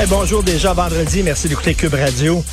Eh, 0.00 0.06
bonjour 0.06 0.44
déjà 0.44 0.72
vendredi, 0.72 1.22
merci 1.24 1.48
d'écouter 1.48 1.74
Cube 1.74 1.94
Radio. 1.94 2.44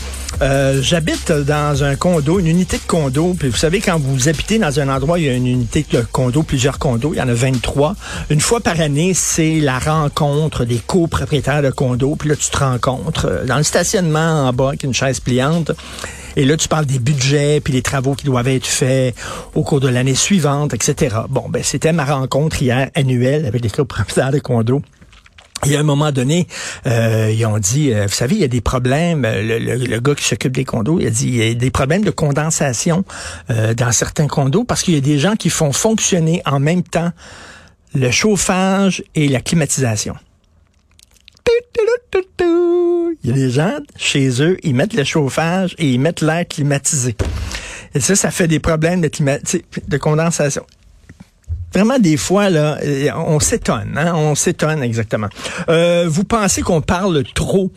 Euh, 0.41 0.81
J'habite 0.81 1.31
dans 1.31 1.84
un 1.84 1.95
condo, 1.95 2.39
une 2.39 2.48
unité 2.48 2.77
de 2.77 2.84
condo. 2.88 3.35
Puis 3.38 3.49
vous 3.49 3.55
savez, 3.55 3.79
quand 3.79 3.99
vous 3.99 4.27
habitez 4.27 4.57
dans 4.57 4.79
un 4.79 4.89
endroit, 4.89 5.20
il 5.20 5.25
y 5.25 5.29
a 5.29 5.34
une 5.34 5.45
unité 5.45 5.85
de 5.91 6.01
condo, 6.01 6.41
plusieurs 6.41 6.79
condos, 6.79 7.13
il 7.13 7.17
y 7.17 7.21
en 7.21 7.29
a 7.29 7.34
23. 7.34 7.95
Une 8.31 8.39
fois 8.39 8.59
par 8.59 8.79
année, 8.79 9.13
c'est 9.13 9.59
la 9.59 9.77
rencontre 9.77 10.65
des 10.65 10.77
copropriétaires 10.77 11.61
de 11.61 11.70
condos. 11.70 12.15
Puis 12.15 12.29
là, 12.29 12.35
tu 12.35 12.49
te 12.49 12.57
rencontres 12.57 13.27
euh, 13.27 13.45
dans 13.45 13.57
le 13.57 13.63
stationnement 13.63 14.48
en 14.48 14.53
bas 14.53 14.70
avec 14.70 14.84
une 14.84 14.93
chaise 14.93 15.20
pliante. 15.20 15.71
Et 16.35 16.43
là, 16.43 16.57
tu 16.57 16.67
parles 16.67 16.85
des 16.85 16.99
budgets, 16.99 17.62
puis 17.62 17.71
les 17.71 17.84
travaux 17.84 18.15
qui 18.15 18.26
doivent 18.26 18.48
être 18.48 18.65
faits 18.65 19.15
au 19.53 19.62
cours 19.62 19.79
de 19.79 19.87
l'année 19.87 20.15
suivante, 20.15 20.73
etc. 20.73 21.17
Bon, 21.29 21.45
ben 21.49 21.63
c'était 21.63 21.93
ma 21.93 22.03
rencontre 22.03 22.62
hier 22.62 22.89
annuelle 22.95 23.45
avec 23.45 23.62
les 23.62 23.70
copropriétaires 23.70 24.31
de 24.31 24.39
condos. 24.39 24.81
Il 25.65 25.71
y 25.71 25.75
a 25.75 25.79
un 25.79 25.83
moment 25.83 26.11
donné, 26.11 26.47
euh, 26.85 27.31
ils 27.34 27.45
ont 27.45 27.57
dit, 27.59 27.91
euh, 27.91 28.05
vous 28.05 28.13
savez, 28.13 28.35
il 28.35 28.41
y 28.41 28.43
a 28.43 28.48
des 28.48 28.62
problèmes. 28.62 29.26
euh, 29.26 29.41
Le, 29.41 29.59
le- 29.59 29.85
le 29.85 29.99
gars 29.99 30.15
qui 30.15 30.23
s'occupe 30.23 30.53
des 30.53 30.65
condos, 30.65 30.99
il 30.99 31.07
a 31.07 31.09
dit, 31.09 31.27
il 31.27 31.35
y 31.35 31.49
a 31.49 31.53
des 31.53 31.71
problèmes 31.71 32.03
de 32.03 32.12
condensation 32.12 33.03
euh, 33.49 33.73
dans 33.73 33.91
certains 33.91 34.27
condos 34.27 34.63
parce 34.63 34.84
qu'il 34.84 34.93
y 34.93 34.98
a 34.98 35.01
des 35.01 35.20
gens 35.20 35.35
qui 35.35 35.49
font 35.49 35.71
fonctionner 35.71 36.41
en 36.45 36.59
même 36.59 36.84
temps 36.84 37.12
le 37.93 38.12
chauffage 38.12 39.03
et 39.15 39.27
la 39.27 39.41
climatisation. 39.41 40.15
Il 43.23 43.29
y 43.29 43.34
a 43.34 43.35
des 43.35 43.49
gens 43.49 43.77
chez 43.95 44.41
eux, 44.41 44.57
ils 44.63 44.75
mettent 44.75 44.93
le 44.93 45.03
chauffage 45.03 45.75
et 45.77 45.90
ils 45.90 45.99
mettent 45.99 46.21
l'air 46.21 46.47
climatisé. 46.47 47.15
Et 47.93 47.99
ça, 47.99 48.15
ça 48.15 48.29
fait 48.31 48.47
des 48.47 48.59
problèmes 48.59 49.01
de, 49.01 49.09
de 49.87 49.97
condensation 49.97 50.65
vraiment 51.76 51.99
des 51.99 52.18
fois 52.18 52.49
là, 52.49 52.77
on 53.15 53.40
s'étonne, 53.40 53.98
hein? 53.98 54.13
on 54.15 54.34
s'étonne 54.34 54.81
exactement. 54.81 55.27
Euh, 55.70 56.05
vous 56.07 56.23
pensez 56.23 56.62
qu'on 56.62 56.81
parle 56.81 57.23
trop 57.35 57.71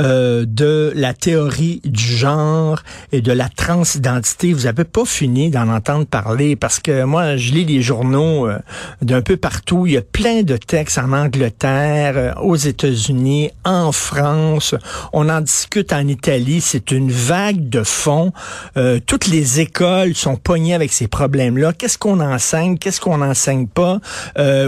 euh, 0.00 0.44
de 0.46 0.92
la 0.94 1.12
théorie 1.12 1.80
du 1.84 2.04
genre 2.04 2.82
et 3.10 3.20
de 3.20 3.32
la 3.32 3.48
transidentité. 3.48 4.52
Vous 4.52 4.66
avez 4.66 4.84
pas 4.84 5.04
fini 5.04 5.50
d'en 5.50 5.68
entendre 5.68 6.06
parler 6.06 6.54
parce 6.54 6.78
que 6.78 7.02
moi, 7.02 7.36
je 7.36 7.52
lis 7.52 7.64
les 7.64 7.82
journaux 7.82 8.46
euh, 8.46 8.58
d'un 9.02 9.22
peu 9.22 9.36
partout. 9.36 9.86
Il 9.86 9.94
y 9.94 9.96
a 9.96 10.02
plein 10.02 10.42
de 10.42 10.56
textes 10.56 10.98
en 10.98 11.12
Angleterre, 11.12 12.12
euh, 12.16 12.32
aux 12.40 12.54
États-Unis, 12.54 13.50
en 13.64 13.90
France. 13.90 14.76
On 15.12 15.28
en 15.28 15.40
discute 15.40 15.92
en 15.92 16.06
Italie. 16.06 16.60
C'est 16.60 16.92
une 16.92 17.10
vague 17.10 17.68
de 17.68 17.82
fond. 17.82 18.32
Toutes 19.06 19.26
les 19.26 19.60
écoles 19.60 20.14
sont 20.14 20.36
pognées 20.36 20.74
avec 20.74 20.92
ces 20.92 21.08
problèmes-là. 21.08 21.72
Qu'est-ce 21.72 21.98
qu'on 21.98 22.20
enseigne? 22.20 22.78
Qu'est-ce 22.78 23.00
qu'on 23.00 23.18
n'enseigne 23.18 23.66
pas? 23.66 23.98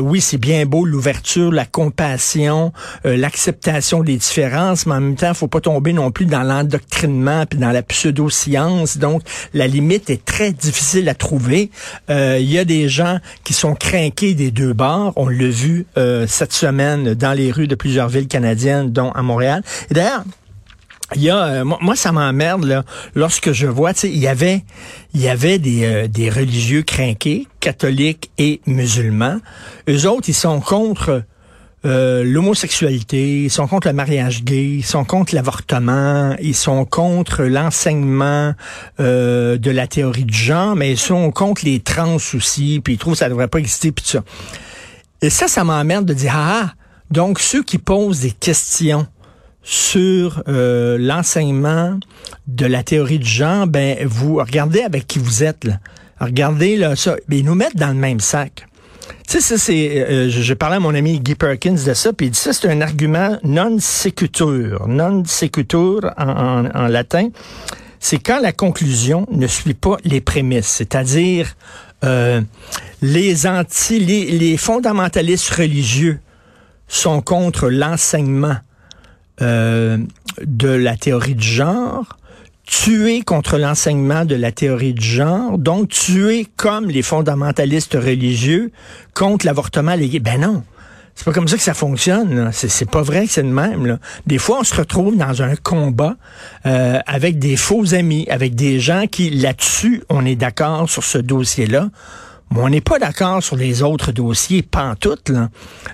Oui, 0.01 0.21
c'est 0.21 0.39
bien 0.39 0.67
beau 0.67 0.84
l'ouverture, 0.84 1.53
la 1.53 1.65
compassion, 1.65 2.73
l'acceptation 3.05 4.03
des 4.03 4.17
différences, 4.17 4.87
mais 4.91 4.96
en 4.96 5.00
même 5.00 5.16
temps, 5.16 5.33
faut 5.34 5.48
pas 5.48 5.60
tomber 5.60 5.92
non 5.92 6.10
plus 6.10 6.27
dans 6.27 6.42
l'endoctrinement 6.42 7.46
puis 7.46 7.58
dans 7.58 7.70
la 7.70 7.83
pseudo-science. 7.83 8.98
Donc, 8.98 9.22
la 9.54 9.66
limite 9.66 10.10
est 10.10 10.25
très 10.25 10.53
difficile 10.53 11.09
à 11.09 11.15
trouver. 11.15 11.70
Euh, 12.10 12.38
Il 12.41 12.50
y 12.50 12.59
a 12.59 12.65
des 12.65 12.88
gens 12.88 13.19
qui 13.44 13.53
sont 13.54 13.75
craqués 13.75 14.34
des 14.34 14.50
deux 14.50 14.72
bords. 14.72 15.12
On 15.16 15.28
l'a 15.28 15.48
vu 15.48 15.87
euh, 15.97 16.26
cette 16.26 16.53
semaine 16.53 17.15
dans 17.15 17.32
les 17.32 17.50
rues 17.50 17.69
de 17.69 17.75
plusieurs 17.75 18.09
villes 18.09 18.28
canadiennes, 18.28 18.91
dont 18.92 19.10
à 19.12 19.22
Montréal. 19.22 19.62
Et 19.91 19.94
d'ailleurs, 19.94 20.25
il 21.16 21.22
y 21.22 21.31
a, 21.31 21.44
euh, 21.44 21.65
moi, 21.65 21.97
ça 21.97 22.12
m'emmerde 22.12 22.65
là, 22.65 22.84
lorsque 23.15 23.53
je 23.53 23.66
vois, 23.66 23.92
tu 23.94 24.00
sais, 24.00 24.10
il 24.10 24.19
y 24.19 24.28
avait, 24.28 24.62
il 25.12 25.20
y 25.20 25.28
avait 25.28 25.59
des, 25.59 25.84
euh, 25.84 26.06
des 26.06 26.31
religieux 26.31 26.82
crinqués, 26.82 27.48
catholiques 27.59 28.31
et 28.38 28.60
musulmans. 28.66 29.38
Eux 29.88 30.06
autres, 30.06 30.28
ils 30.28 30.34
sont 30.34 30.60
contre 30.60 31.25
euh, 31.86 32.24
l'homosexualité, 32.24 33.44
ils 33.44 33.50
sont 33.50 33.66
contre 33.66 33.88
le 33.88 33.94
mariage 33.94 34.44
gay, 34.44 34.66
ils 34.66 34.84
sont 34.84 35.04
contre 35.04 35.34
l'avortement, 35.34 36.36
ils 36.42 36.54
sont 36.54 36.84
contre 36.84 37.44
l'enseignement 37.44 38.52
euh, 39.00 39.56
de 39.56 39.70
la 39.70 39.86
théorie 39.86 40.24
du 40.24 40.36
genre, 40.36 40.76
mais 40.76 40.92
ils 40.92 40.98
sont 40.98 41.30
contre 41.30 41.64
les 41.64 41.80
trans 41.80 42.16
aussi, 42.16 42.80
puis 42.84 42.94
ils 42.94 42.98
trouvent 42.98 43.14
que 43.14 43.20
ça 43.20 43.30
devrait 43.30 43.48
pas 43.48 43.58
exister, 43.58 43.92
puis 43.92 44.04
tout 44.04 44.10
ça. 44.10 44.24
Et 45.22 45.30
ça, 45.30 45.48
ça 45.48 45.64
m'emmerde 45.64 46.04
de 46.04 46.12
dire 46.12 46.34
ah, 46.34 46.74
donc 47.10 47.38
ceux 47.41 47.62
qui 47.62 47.78
posent 47.78 48.20
des 48.20 48.32
questions 48.32 49.06
sur 49.62 50.42
euh, 50.48 50.98
l'enseignement 50.98 51.98
de 52.47 52.66
la 52.66 52.82
théorie 52.82 53.18
du 53.18 53.28
genre, 53.28 53.66
ben 53.66 54.06
vous 54.06 54.36
regardez 54.36 54.82
avec 54.82 55.06
qui 55.06 55.18
vous 55.18 55.44
êtes 55.44 55.64
là. 55.64 55.78
Regardez 56.20 56.76
là 56.76 56.97
ça, 56.97 57.16
ben, 57.28 57.38
ils 57.38 57.44
nous 57.44 57.54
mettent 57.54 57.76
dans 57.76 57.88
le 57.88 57.94
même 57.94 58.20
sac. 58.20 58.66
Tu 59.30 59.41
sais, 59.41 59.42
ça, 59.42 59.58
c'est, 59.58 60.00
euh, 60.00 60.28
je, 60.28 60.42
je 60.42 60.54
parlais 60.54 60.74
à 60.74 60.80
mon 60.80 60.92
ami 60.92 61.20
Guy 61.20 61.36
Perkins 61.36 61.76
de 61.86 61.94
ça, 61.94 62.12
puis 62.12 62.26
il 62.26 62.30
dit 62.30 62.38
ça, 62.38 62.52
c'est 62.52 62.68
un 62.68 62.80
argument 62.80 63.38
non 63.44 63.78
secutur. 63.78 64.88
Non 64.88 65.24
secutur 65.24 66.00
en, 66.18 66.28
en, 66.28 66.66
en 66.74 66.88
latin, 66.88 67.28
c'est 68.00 68.18
quand 68.18 68.41
la 68.41 68.50
conclusion 68.50 69.28
ne 69.30 69.46
suit 69.46 69.74
pas 69.74 69.98
les 70.02 70.20
prémices, 70.20 70.66
c'est-à-dire 70.66 71.54
euh, 72.02 72.41
les 73.02 73.46
anti, 73.46 74.00
les, 74.00 74.32
les 74.32 74.56
fondamentalistes 74.56 75.50
religieux 75.50 76.18
sont 76.88 77.22
contre 77.22 77.68
l'enseignement 77.70 78.56
euh, 79.42 79.97
de 80.44 80.70
la 80.70 80.97
théorie 80.97 81.36
du 81.36 81.47
genre, 81.47 82.18
tuer 82.70 83.22
contre 83.22 83.58
l'enseignement 83.58 84.25
de 84.25 84.36
la 84.36 84.53
théorie 84.53 84.94
du 84.94 85.04
genre, 85.04 85.58
donc 85.58 85.88
tuer 85.88 86.47
comme 86.56 86.88
les 86.88 87.03
fondamentalistes 87.03 87.94
religieux 87.94 88.70
contre 89.12 89.44
l'avortement 89.44 89.97
légal. 89.97 90.22
Ben 90.22 90.41
non. 90.41 90.62
C'est 91.16 91.25
pas 91.25 91.32
comme 91.32 91.48
ça 91.48 91.56
que 91.56 91.62
ça 91.62 91.75
fonctionne. 91.75 92.50
C'est, 92.53 92.88
pas 92.88 93.03
vrai 93.03 93.26
c'est 93.28 93.42
de 93.42 93.48
même. 93.48 93.86
Là. 93.86 93.98
Des 94.26 94.38
fois, 94.38 94.60
on 94.60 94.64
se 94.64 94.75
retrouve 94.75 95.16
dans 95.16 95.42
un 95.42 95.56
combat 95.56 96.16
euh, 96.64 97.00
avec 97.06 97.41
des 97.41 97.56
faux 97.56 97.92
amis, 97.92 98.26
avec 98.30 98.54
des 98.54 98.78
gens 98.78 99.06
qui, 99.10 99.30
là-dessus, 99.30 100.04
on 100.09 100.25
est 100.25 100.36
d'accord 100.36 100.88
sur 100.88 101.03
ce 101.03 101.19
dossier-là. 101.19 101.91
On 102.56 102.69
n'est 102.69 102.81
pas 102.81 102.99
d'accord 102.99 103.43
sur 103.43 103.55
les 103.55 103.83
autres 103.83 104.11
dossiers, 104.11 104.62
pantoute, 104.62 105.28
là. 105.28 105.50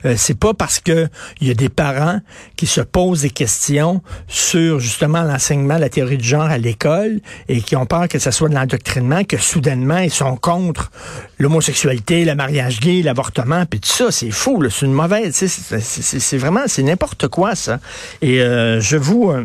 Euh, 0.06 0.14
c'est 0.16 0.38
pas 0.38 0.54
parce 0.54 0.80
que 0.80 1.06
il 1.40 1.48
y 1.48 1.50
a 1.50 1.54
des 1.54 1.68
parents 1.68 2.20
qui 2.56 2.66
se 2.66 2.80
posent 2.80 3.22
des 3.22 3.30
questions 3.30 4.02
sur 4.26 4.80
justement 4.80 5.22
l'enseignement 5.22 5.76
de 5.76 5.80
la 5.80 5.90
théorie 5.90 6.16
du 6.16 6.26
genre 6.26 6.46
à 6.46 6.56
l'école 6.56 7.20
et 7.48 7.60
qui 7.60 7.76
ont 7.76 7.84
peur 7.84 8.08
que 8.08 8.18
ce 8.18 8.30
soit 8.30 8.48
de 8.48 8.54
l'endoctrinement 8.54 9.22
que 9.24 9.36
soudainement 9.36 9.98
ils 9.98 10.10
sont 10.10 10.36
contre 10.36 10.90
l'homosexualité, 11.38 12.24
le 12.24 12.34
mariage 12.34 12.80
gay, 12.80 13.02
l'avortement, 13.02 13.66
puis 13.66 13.80
tout 13.80 13.90
ça, 13.90 14.10
c'est 14.10 14.30
fou. 14.30 14.64
C'est 14.70 14.86
une 14.86 14.92
mauvaise, 14.92 15.34
c'est 15.34 16.38
vraiment, 16.38 16.62
c'est 16.66 16.82
n'importe 16.82 17.28
quoi, 17.28 17.54
ça. 17.54 17.80
Et 18.22 18.40
euh, 18.40 18.80
je 18.80 18.96
vous... 18.96 19.30
euh, 19.30 19.44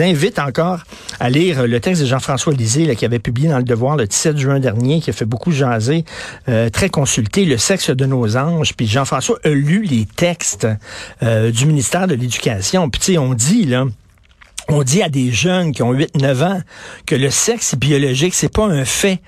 invite 0.00 0.38
encore 0.38 0.82
à 1.20 1.30
lire 1.30 1.66
le 1.66 1.80
texte 1.80 2.02
de 2.02 2.06
Jean-François 2.06 2.52
Lisée 2.52 2.94
qui 2.96 3.04
avait 3.04 3.18
publié 3.18 3.48
dans 3.48 3.58
Le 3.58 3.64
Devoir 3.64 3.96
le 3.96 4.06
17 4.06 4.36
juin 4.36 4.60
dernier, 4.60 5.00
qui 5.00 5.10
a 5.10 5.12
fait 5.12 5.24
beaucoup 5.24 5.52
jaser, 5.52 6.04
euh, 6.48 6.68
très 6.70 6.88
consulté, 6.88 7.44
Le 7.44 7.58
sexe 7.58 7.90
de 7.90 8.06
nos 8.06 8.36
anges. 8.36 8.74
Puis 8.74 8.86
Jean-François 8.86 9.38
a 9.44 9.48
lu 9.48 9.82
les 9.82 10.06
textes 10.06 10.66
euh, 11.22 11.50
du 11.50 11.66
ministère 11.66 12.06
de 12.06 12.14
l'Éducation. 12.14 12.90
Puis 12.90 13.00
tu 13.00 13.12
sais, 13.12 13.18
on 13.18 13.34
dit, 13.34 13.64
là, 13.64 13.84
on 14.68 14.82
dit 14.82 15.02
à 15.02 15.08
des 15.08 15.30
jeunes 15.30 15.72
qui 15.72 15.82
ont 15.82 15.92
8-9 15.92 16.44
ans 16.44 16.60
que 17.06 17.14
le 17.14 17.30
sexe 17.30 17.76
biologique, 17.76 18.34
c'est 18.34 18.52
pas 18.52 18.66
un 18.66 18.84
fait. 18.84 19.20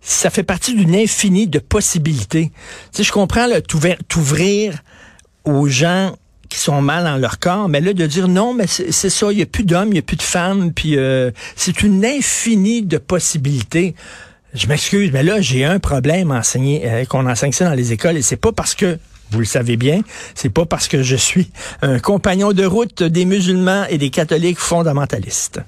Ça 0.00 0.30
fait 0.30 0.42
partie 0.42 0.74
d'une 0.74 0.94
infinie 0.94 1.48
de 1.48 1.58
possibilités. 1.58 2.52
Tu 2.92 2.98
sais, 2.98 3.02
je 3.02 3.12
comprends 3.12 3.48
t'ouvrir 3.66 3.96
t'ouvrir 4.06 4.78
aux 5.44 5.66
gens 5.66 6.14
qui 6.54 6.60
sont 6.60 6.80
mal 6.80 7.04
dans 7.04 7.16
leur 7.16 7.40
corps, 7.40 7.68
mais 7.68 7.80
là 7.80 7.92
de 7.92 8.06
dire 8.06 8.28
non, 8.28 8.54
mais 8.54 8.66
c'est 8.68 9.10
ça, 9.10 9.32
il 9.32 9.36
n'y 9.36 9.42
a 9.42 9.46
plus 9.46 9.64
d'hommes, 9.64 9.88
il 9.88 9.94
n'y 9.94 9.98
a 9.98 10.02
plus 10.02 10.16
de 10.16 10.22
femmes, 10.22 10.72
puis 10.72 10.96
euh, 10.96 11.32
c'est 11.56 11.82
une 11.82 12.04
infinie 12.04 12.82
de 12.82 12.98
possibilités. 12.98 13.94
Je 14.54 14.68
m'excuse, 14.68 15.10
mais 15.12 15.24
là 15.24 15.40
j'ai 15.40 15.64
un 15.64 15.80
problème 15.80 16.30
à 16.30 16.38
enseigner, 16.38 16.82
euh, 16.86 17.04
qu'on 17.06 17.28
enseigne 17.28 17.50
ça 17.50 17.64
dans 17.64 17.74
les 17.74 17.92
écoles, 17.92 18.16
et 18.16 18.22
c'est 18.22 18.36
pas 18.36 18.52
parce 18.52 18.76
que 18.76 18.98
vous 19.32 19.40
le 19.40 19.44
savez 19.46 19.76
bien, 19.76 20.02
c'est 20.36 20.48
pas 20.48 20.64
parce 20.64 20.86
que 20.86 21.02
je 21.02 21.16
suis 21.16 21.50
un 21.82 21.98
compagnon 21.98 22.52
de 22.52 22.64
route 22.64 23.02
des 23.02 23.24
musulmans 23.24 23.84
et 23.88 23.98
des 23.98 24.10
catholiques 24.10 24.60
fondamentalistes. 24.60 25.60